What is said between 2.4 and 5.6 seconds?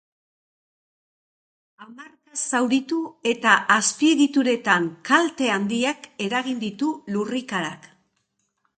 zauritu eta azpiegituretan kalte